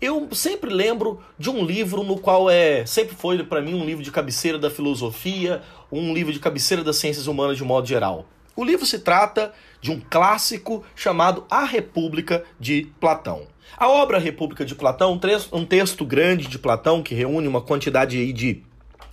eu 0.00 0.28
sempre 0.32 0.68
lembro 0.68 1.22
de 1.38 1.48
um 1.48 1.64
livro 1.64 2.02
no 2.02 2.18
qual 2.18 2.50
é 2.50 2.84
sempre 2.84 3.14
foi 3.14 3.42
para 3.44 3.62
mim 3.62 3.74
um 3.74 3.84
livro 3.84 4.02
de 4.02 4.10
cabeceira 4.10 4.58
da 4.58 4.68
filosofia, 4.68 5.62
um 5.90 6.12
livro 6.12 6.32
de 6.32 6.40
cabeceira 6.40 6.82
das 6.82 6.96
ciências 6.96 7.26
humanas 7.26 7.56
de 7.56 7.64
modo 7.64 7.86
geral. 7.86 8.26
O 8.56 8.64
livro 8.64 8.84
se 8.84 8.98
trata 8.98 9.54
de 9.80 9.90
um 9.90 10.00
clássico 10.00 10.84
chamado 10.94 11.44
A 11.50 11.64
República 11.64 12.44
de 12.58 12.88
Platão. 13.00 13.46
A 13.76 13.88
obra 13.88 14.18
República 14.18 14.64
de 14.64 14.74
Platão, 14.74 15.20
um 15.52 15.64
texto 15.64 16.04
grande 16.04 16.46
de 16.46 16.58
Platão 16.58 17.02
que 17.02 17.14
reúne 17.14 17.48
uma 17.48 17.60
quantidade 17.60 18.32
de 18.32 18.62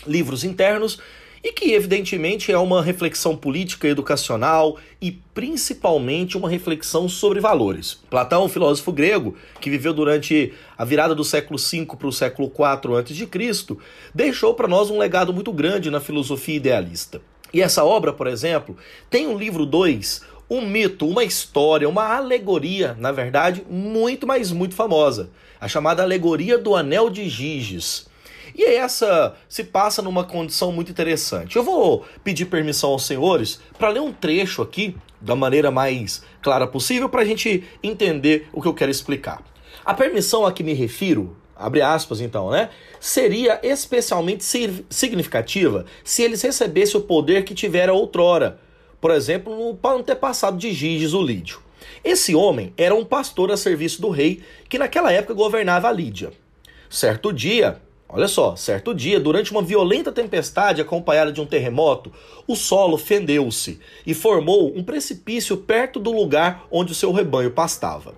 livros 0.06 0.44
internos 0.44 1.00
e 1.44 1.52
que 1.52 1.74
evidentemente 1.74 2.52
é 2.54 2.58
uma 2.58 2.82
reflexão 2.82 3.36
política, 3.36 3.88
educacional 3.88 4.78
e 5.02 5.12
principalmente 5.12 6.38
uma 6.38 6.50
reflexão 6.50 7.10
sobre 7.10 7.42
valores. 7.42 8.00
Platão, 8.10 8.48
filósofo 8.48 8.94
grego, 8.94 9.36
que 9.60 9.70
viveu 9.70 9.94
durante 9.94 10.54
a 10.78 10.86
virada 10.86 11.14
do 11.14 11.26
século 11.26 11.60
V 11.60 11.86
para 11.98 12.08
o 12.08 12.14
século 12.14 12.48
IV 12.48 12.96
a.C., 12.96 13.78
deixou 14.16 14.54
para 14.54 14.70
nós 14.70 14.90
um 14.90 14.98
legado 14.98 15.34
muito 15.34 15.52
grande 15.52 15.92
na 15.92 16.00
filosofia 16.00 16.56
idealista. 16.56 17.22
E 17.54 17.62
essa 17.62 17.84
obra, 17.84 18.14
por 18.14 18.26
exemplo, 18.26 18.78
tem 19.10 19.28
um 19.28 19.38
livro 19.38 19.66
2, 19.66 20.24
um 20.50 20.62
mito, 20.62 21.08
uma 21.08 21.24
história, 21.24 21.88
uma 21.88 22.16
alegoria, 22.16 22.96
na 23.00 23.12
verdade, 23.12 23.64
muito, 23.70 24.28
mas 24.28 24.52
muito 24.52 24.76
famosa, 24.76 25.30
a 25.60 25.68
chamada 25.68 26.04
Alegoria 26.04 26.58
do 26.58 26.76
Anel 26.76 27.10
de 27.10 27.28
Giges. 27.30 28.08
E 28.56 28.64
essa 28.64 29.36
se 29.50 29.64
passa 29.64 30.02
numa 30.02 30.24
condição 30.24 30.72
muito 30.72 30.92
interessante. 30.92 31.56
Eu 31.56 31.64
vou 31.64 32.06
pedir 32.24 32.46
permissão 32.46 32.92
aos 32.92 33.06
senhores 33.06 33.60
para 33.78 33.90
ler 33.90 34.02
um 34.02 34.14
trecho 34.14 34.62
aqui 34.62 34.96
da 35.20 35.36
maneira 35.36 35.72
mais 35.72 36.22
clara 36.42 36.68
possível 36.68 37.10
para 37.10 37.22
a 37.22 37.26
gente 37.26 37.64
entender 37.82 38.48
o 38.54 38.62
que 38.62 38.68
eu 38.68 38.74
quero 38.74 38.92
explicar. 38.92 39.42
A 39.84 39.94
permissão 39.94 40.46
a 40.46 40.52
que 40.52 40.64
me 40.64 40.74
refiro, 40.74 41.36
abre 41.56 41.82
aspas 41.82 42.22
então, 42.22 42.52
né? 42.52 42.70
Seria 43.00 43.60
especialmente 43.64 44.44
significativa 44.90 45.86
se 46.04 46.22
eles 46.22 46.42
recebessem 46.42 47.00
o 47.00 47.04
poder 47.04 47.44
que 47.44 47.56
tivera 47.56 47.94
outrora, 47.94 48.60
por 49.04 49.12
exemplo, 49.12 49.54
no 49.54 49.90
antepassado 49.90 50.58
de 50.58 50.72
Giges, 50.72 51.12
o 51.12 51.22
Lídio. 51.22 51.60
Esse 52.06 52.34
homem 52.34 52.74
era 52.78 52.96
um 52.96 53.04
pastor 53.04 53.52
a 53.52 53.58
serviço 53.58 54.02
do 54.02 54.10
rei 54.10 54.42
que 54.70 54.80
naquela 54.80 55.12
época 55.12 55.34
governava 55.34 55.90
a 55.90 55.92
Lídia. 55.92 56.32
Certo 56.90 57.34
dia, 57.34 57.82
Olha 58.08 58.30
só, 58.30 58.56
certo 58.56 58.94
dia, 58.94 59.20
durante 59.20 59.52
uma 59.52 59.62
violenta 59.62 60.12
tempestade 60.12 60.80
acompanhada 60.80 61.34
de 61.34 61.42
um 61.42 61.46
terremoto, 61.46 62.14
o 62.48 62.56
solo 62.56 62.96
fendeu-se 62.96 63.80
e 64.06 64.14
formou 64.14 64.72
um 64.74 64.84
precipício 64.84 65.58
perto 65.58 66.00
do 66.00 66.12
lugar 66.12 66.66
onde 66.72 66.92
o 66.92 66.96
seu 66.96 67.12
rebanho 67.12 67.52
pastava. 67.52 68.14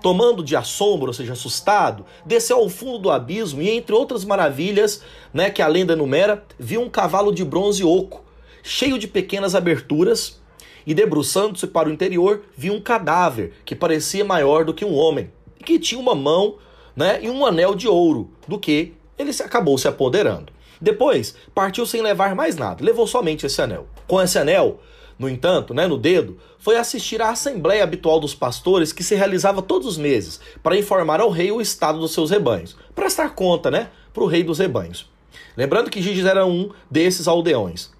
Tomando 0.00 0.42
de 0.42 0.56
assombro, 0.56 1.08
ou 1.08 1.12
seja, 1.12 1.32
assustado, 1.34 2.06
desceu 2.24 2.58
ao 2.58 2.68
fundo 2.70 2.98
do 2.98 3.10
abismo 3.10 3.60
e, 3.60 3.68
entre 3.68 3.92
outras 3.94 4.24
maravilhas, 4.24 5.02
né, 5.34 5.50
que 5.50 5.60
a 5.60 5.66
lenda 5.66 5.92
enumera, 5.92 6.44
viu 6.58 6.80
um 6.80 6.88
cavalo 6.88 7.30
de 7.30 7.44
bronze 7.44 7.84
oco, 7.84 8.24
cheio 8.62 8.98
de 8.98 9.06
pequenas 9.06 9.54
aberturas, 9.54 10.40
e 10.86 10.94
debruçando-se 10.94 11.66
para 11.66 11.88
o 11.88 11.92
interior, 11.92 12.42
viu 12.56 12.72
um 12.72 12.80
cadáver 12.80 13.52
que 13.64 13.76
parecia 13.76 14.24
maior 14.24 14.64
do 14.64 14.74
que 14.74 14.84
um 14.84 14.94
homem, 14.94 15.30
e 15.58 15.64
que 15.64 15.78
tinha 15.78 16.00
uma 16.00 16.14
mão 16.14 16.56
né, 16.96 17.20
e 17.22 17.30
um 17.30 17.44
anel 17.44 17.74
de 17.74 17.86
ouro, 17.86 18.30
do 18.46 18.58
que 18.58 18.94
ele 19.18 19.30
acabou 19.42 19.76
se 19.78 19.86
apoderando. 19.86 20.52
Depois, 20.80 21.34
partiu 21.54 21.84
sem 21.84 22.00
levar 22.00 22.34
mais 22.34 22.56
nada, 22.56 22.84
levou 22.84 23.06
somente 23.06 23.44
esse 23.44 23.60
anel. 23.60 23.86
Com 24.06 24.20
esse 24.20 24.38
anel, 24.38 24.80
no 25.18 25.28
entanto, 25.28 25.74
né, 25.74 25.86
no 25.86 25.98
dedo, 25.98 26.38
foi 26.58 26.76
assistir 26.76 27.20
à 27.20 27.28
assembleia 27.30 27.84
habitual 27.84 28.18
dos 28.18 28.34
pastores 28.34 28.92
que 28.92 29.04
se 29.04 29.14
realizava 29.14 29.60
todos 29.60 29.86
os 29.86 29.98
meses 29.98 30.40
para 30.62 30.78
informar 30.78 31.20
ao 31.20 31.28
rei 31.28 31.52
o 31.52 31.60
estado 31.60 31.98
dos 31.98 32.12
seus 32.12 32.30
rebanhos, 32.30 32.76
prestar 32.94 33.34
conta, 33.34 33.70
né, 33.70 33.90
para 34.14 34.22
o 34.22 34.26
rei 34.26 34.42
dos 34.42 34.58
rebanhos. 34.58 35.08
Lembrando 35.56 35.90
que 35.90 36.00
Giges 36.00 36.24
era 36.24 36.46
um 36.46 36.70
desses 36.90 37.28
aldeões. 37.28 37.90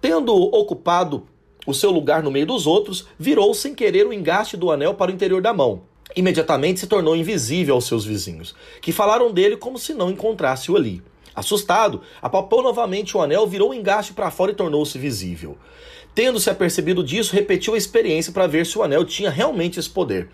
Tendo 0.00 0.34
ocupado 0.34 1.26
o 1.66 1.74
seu 1.74 1.90
lugar 1.90 2.22
no 2.22 2.30
meio 2.30 2.46
dos 2.46 2.66
outros, 2.66 3.06
virou 3.18 3.52
sem 3.52 3.74
querer 3.74 4.06
o 4.06 4.12
engaste 4.12 4.56
do 4.56 4.70
anel 4.70 4.94
para 4.94 5.10
o 5.10 5.14
interior 5.14 5.42
da 5.42 5.52
mão, 5.52 5.82
imediatamente 6.14 6.80
se 6.80 6.86
tornou 6.86 7.16
invisível 7.16 7.74
aos 7.74 7.86
seus 7.86 8.04
vizinhos, 8.04 8.54
que 8.80 8.92
falaram 8.92 9.32
dele 9.32 9.56
como 9.56 9.78
se 9.78 9.92
não 9.92 10.10
encontrasse-o 10.10 10.76
ali. 10.76 11.02
Assustado, 11.34 12.00
apalpou 12.22 12.62
novamente 12.62 13.16
o 13.16 13.20
anel, 13.20 13.46
virou 13.46 13.70
o 13.70 13.74
engaste 13.74 14.14
para 14.14 14.30
fora 14.30 14.52
e 14.52 14.54
tornou-se 14.54 14.96
visível. 14.96 15.58
Tendo-se 16.14 16.48
apercebido 16.48 17.04
disso, 17.04 17.34
repetiu 17.34 17.74
a 17.74 17.76
experiência 17.78 18.32
para 18.32 18.46
ver 18.46 18.64
se 18.64 18.78
o 18.78 18.82
anel 18.82 19.04
tinha 19.04 19.28
realmente 19.28 19.78
esse 19.78 19.90
poder. 19.90 20.30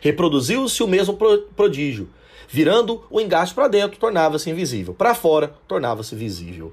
Reproduziu-se 0.00 0.80
o 0.80 0.86
mesmo 0.86 1.18
prodígio. 1.56 2.08
Virando 2.46 3.02
o 3.10 3.20
engaste 3.20 3.52
para 3.52 3.66
dentro, 3.66 3.98
tornava-se 3.98 4.48
invisível. 4.48 4.94
Para 4.94 5.12
fora, 5.12 5.54
tornava-se 5.66 6.14
visível. 6.14 6.72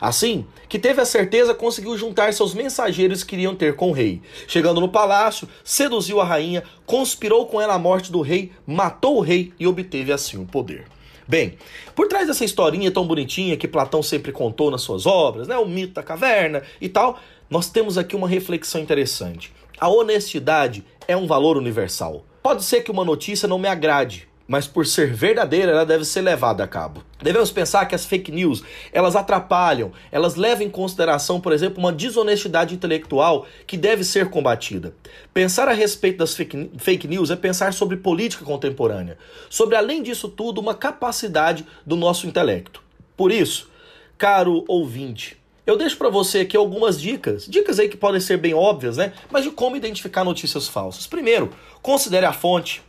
Assim 0.00 0.46
que 0.68 0.78
teve 0.78 1.00
a 1.00 1.04
certeza, 1.04 1.54
conseguiu 1.54 1.96
juntar 1.96 2.32
seus 2.32 2.52
mensageiros 2.52 3.22
que 3.22 3.30
queriam 3.30 3.54
ter 3.54 3.76
com 3.76 3.90
o 3.90 3.92
rei. 3.92 4.20
Chegando 4.48 4.80
no 4.80 4.88
palácio, 4.88 5.48
seduziu 5.64 6.20
a 6.20 6.24
rainha, 6.24 6.62
conspirou 6.84 7.46
com 7.46 7.60
ela 7.60 7.74
a 7.74 7.78
morte 7.78 8.10
do 8.10 8.20
rei, 8.20 8.52
matou 8.66 9.18
o 9.18 9.20
rei 9.20 9.52
e 9.58 9.66
obteve 9.66 10.12
assim 10.12 10.38
o 10.38 10.46
poder. 10.46 10.86
Bem, 11.28 11.58
por 11.94 12.06
trás 12.06 12.28
dessa 12.28 12.44
historinha 12.44 12.90
tão 12.90 13.06
bonitinha 13.06 13.56
que 13.56 13.66
Platão 13.66 14.02
sempre 14.02 14.30
contou 14.30 14.70
nas 14.70 14.82
suas 14.82 15.06
obras, 15.06 15.48
né, 15.48 15.58
o 15.58 15.66
mito 15.66 15.94
da 15.94 16.02
caverna 16.02 16.62
e 16.80 16.88
tal, 16.88 17.18
nós 17.50 17.68
temos 17.68 17.98
aqui 17.98 18.14
uma 18.14 18.28
reflexão 18.28 18.80
interessante. 18.80 19.52
A 19.78 19.88
honestidade 19.88 20.84
é 21.08 21.16
um 21.16 21.26
valor 21.26 21.56
universal. 21.56 22.24
Pode 22.42 22.62
ser 22.64 22.82
que 22.82 22.90
uma 22.90 23.04
notícia 23.04 23.48
não 23.48 23.58
me 23.58 23.68
agrade, 23.68 24.28
mas 24.46 24.66
por 24.66 24.86
ser 24.86 25.12
verdadeira, 25.12 25.72
ela 25.72 25.84
deve 25.84 26.04
ser 26.04 26.20
levada 26.20 26.62
a 26.62 26.68
cabo. 26.68 27.02
Devemos 27.20 27.50
pensar 27.50 27.86
que 27.86 27.94
as 27.94 28.04
fake 28.04 28.30
news, 28.30 28.62
elas 28.92 29.16
atrapalham, 29.16 29.92
elas 30.12 30.36
levam 30.36 30.64
em 30.64 30.70
consideração, 30.70 31.40
por 31.40 31.52
exemplo, 31.52 31.78
uma 31.78 31.92
desonestidade 31.92 32.74
intelectual 32.74 33.46
que 33.66 33.76
deve 33.76 34.04
ser 34.04 34.30
combatida. 34.30 34.94
Pensar 35.34 35.68
a 35.68 35.72
respeito 35.72 36.18
das 36.18 36.34
fake, 36.34 37.08
news 37.08 37.30
é 37.30 37.36
pensar 37.36 37.72
sobre 37.72 37.96
política 37.96 38.44
contemporânea, 38.44 39.18
sobre 39.50 39.76
além 39.76 40.02
disso 40.02 40.28
tudo, 40.28 40.60
uma 40.60 40.74
capacidade 40.74 41.66
do 41.84 41.96
nosso 41.96 42.26
intelecto. 42.26 42.82
Por 43.16 43.32
isso, 43.32 43.70
caro 44.16 44.64
ouvinte, 44.68 45.36
eu 45.66 45.76
deixo 45.76 45.96
para 45.96 46.08
você 46.08 46.40
aqui 46.40 46.56
algumas 46.56 47.00
dicas, 47.00 47.44
dicas 47.44 47.80
aí 47.80 47.88
que 47.88 47.96
podem 47.96 48.20
ser 48.20 48.36
bem 48.36 48.54
óbvias, 48.54 48.96
né? 48.96 49.12
Mas 49.28 49.42
de 49.42 49.50
como 49.50 49.76
identificar 49.76 50.22
notícias 50.22 50.68
falsas. 50.68 51.08
Primeiro, 51.08 51.50
considere 51.82 52.24
a 52.24 52.32
fonte. 52.32 52.82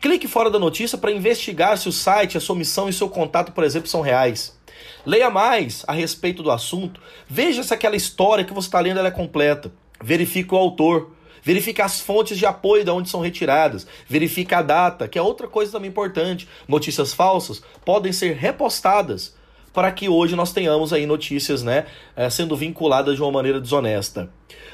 Clique 0.00 0.26
fora 0.26 0.48
da 0.48 0.58
notícia 0.58 0.96
para 0.96 1.12
investigar 1.12 1.76
se 1.76 1.86
o 1.86 1.92
site, 1.92 2.38
a 2.38 2.40
sua 2.40 2.56
missão 2.56 2.88
e 2.88 2.92
seu 2.92 3.06
contato, 3.06 3.52
por 3.52 3.62
exemplo, 3.62 3.86
são 3.86 4.00
reais. 4.00 4.58
Leia 5.04 5.28
mais 5.28 5.84
a 5.86 5.92
respeito 5.92 6.42
do 6.42 6.50
assunto. 6.50 7.02
Veja 7.28 7.62
se 7.62 7.74
aquela 7.74 7.94
história 7.94 8.42
que 8.42 8.54
você 8.54 8.66
está 8.66 8.80
lendo 8.80 8.98
é 9.00 9.10
completa. 9.10 9.70
Verifique 10.02 10.54
o 10.54 10.56
autor. 10.56 11.10
Verifique 11.42 11.82
as 11.82 12.00
fontes 12.00 12.38
de 12.38 12.46
apoio 12.46 12.82
de 12.82 12.90
onde 12.90 13.10
são 13.10 13.20
retiradas. 13.20 13.86
Verifique 14.08 14.54
a 14.54 14.62
data, 14.62 15.06
que 15.06 15.18
é 15.18 15.22
outra 15.22 15.46
coisa 15.46 15.72
também 15.72 15.90
importante. 15.90 16.48
Notícias 16.66 17.12
falsas 17.12 17.62
podem 17.84 18.10
ser 18.10 18.34
repostadas 18.36 19.34
para 19.70 19.92
que 19.92 20.08
hoje 20.08 20.34
nós 20.34 20.50
tenhamos 20.50 20.94
aí 20.94 21.04
notícias, 21.04 21.62
né, 21.62 21.86
eh, 22.16 22.28
sendo 22.28 22.56
vinculadas 22.56 23.16
de 23.16 23.22
uma 23.22 23.30
maneira 23.30 23.60
desonesta. 23.60 24.30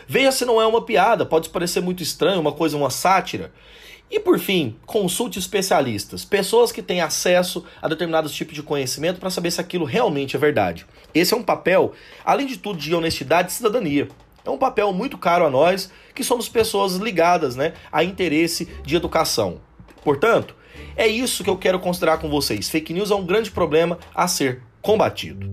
Veja 0.07 0.33
se 0.33 0.45
não 0.45 0.61
é 0.61 0.67
uma 0.67 0.83
piada, 0.83 1.27
pode 1.27 1.51
parecer 1.51 1.83
muito 1.83 2.03
estranho, 2.03 2.41
uma 2.41 2.53
coisa, 2.53 2.77
uma 2.77 2.91
sátira. 2.91 3.53
E 4.09 4.21
por 4.21 4.39
fim, 4.39 4.77
consulte 4.87 5.39
especialistas, 5.39 6.25
pessoas 6.25 6.71
que 6.71 6.81
têm 6.81 7.01
acesso 7.01 7.65
a 7.83 7.89
determinados 7.89 8.33
tipos 8.33 8.55
de 8.55 8.63
conhecimento 8.63 9.19
para 9.19 9.31
saber 9.31 9.51
se 9.51 9.61
aquilo 9.61 9.85
realmente 9.85 10.37
é 10.37 10.39
verdade. 10.39 10.87
Esse 11.13 11.35
é 11.35 11.37
um 11.37 11.43
papel, 11.43 11.93
além 12.25 12.47
de 12.47 12.57
tudo, 12.57 12.79
de 12.79 12.95
honestidade 12.95 13.51
e 13.51 13.55
cidadania. 13.55 14.09
É 14.45 14.51
um 14.51 14.59
papel 14.59 14.93
muito 14.93 15.19
caro 15.19 15.45
a 15.45 15.51
nós, 15.51 15.91
que 16.15 16.23
somos 16.23 16.49
pessoas 16.49 16.95
ligadas 16.97 17.57
né, 17.57 17.73
a 17.91 18.05
interesse 18.05 18.69
de 18.85 18.95
educação. 18.95 19.61
Portanto, 20.05 20.55
é 20.97 21.09
isso 21.09 21.43
que 21.43 21.51
eu 21.51 21.59
quero 21.59 21.81
considerar 21.81 22.19
com 22.19 22.31
vocês. 22.31 22.69
Fake 22.69 22.93
news 22.93 23.11
é 23.11 23.15
um 23.15 23.27
grande 23.27 23.51
problema 23.51 23.99
a 24.15 24.29
ser 24.29 24.63
combatido. 24.81 25.47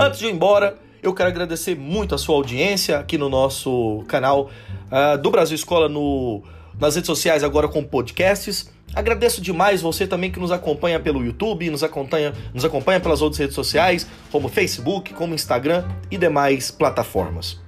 Antes 0.00 0.18
de 0.18 0.26
ir 0.26 0.32
embora, 0.32 0.81
eu 1.02 1.12
quero 1.12 1.28
agradecer 1.28 1.76
muito 1.76 2.14
a 2.14 2.18
sua 2.18 2.36
audiência 2.36 2.98
aqui 2.98 3.18
no 3.18 3.28
nosso 3.28 4.04
canal 4.06 4.48
uh, 4.86 5.18
do 5.18 5.32
Brasil 5.32 5.56
Escola 5.56 5.88
no, 5.88 6.42
nas 6.78 6.94
redes 6.94 7.08
sociais, 7.08 7.42
agora 7.42 7.66
com 7.66 7.82
podcasts. 7.82 8.70
Agradeço 8.94 9.40
demais 9.40 9.82
você 9.82 10.06
também 10.06 10.30
que 10.30 10.38
nos 10.38 10.52
acompanha 10.52 11.00
pelo 11.00 11.24
YouTube, 11.24 11.68
nos 11.70 11.82
acompanha, 11.82 12.32
nos 12.54 12.64
acompanha 12.64 13.00
pelas 13.00 13.20
outras 13.20 13.40
redes 13.40 13.54
sociais, 13.54 14.06
como 14.30 14.48
Facebook, 14.48 15.12
como 15.14 15.34
Instagram 15.34 15.84
e 16.08 16.16
demais 16.16 16.70
plataformas. 16.70 17.58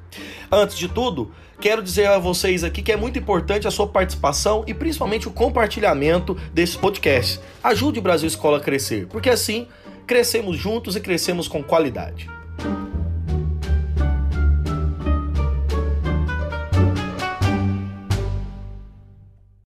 Antes 0.52 0.78
de 0.78 0.86
tudo, 0.86 1.32
quero 1.60 1.82
dizer 1.82 2.06
a 2.06 2.18
vocês 2.18 2.62
aqui 2.62 2.82
que 2.82 2.92
é 2.92 2.96
muito 2.96 3.18
importante 3.18 3.66
a 3.66 3.70
sua 3.70 3.88
participação 3.88 4.62
e 4.64 4.72
principalmente 4.72 5.26
o 5.26 5.32
compartilhamento 5.32 6.34
desse 6.52 6.78
podcast. 6.78 7.40
Ajude 7.64 7.98
o 7.98 8.02
Brasil 8.02 8.28
Escola 8.28 8.58
a 8.58 8.60
crescer, 8.60 9.08
porque 9.08 9.30
assim 9.30 9.66
crescemos 10.06 10.56
juntos 10.56 10.94
e 10.94 11.00
crescemos 11.00 11.48
com 11.48 11.64
qualidade. 11.64 12.28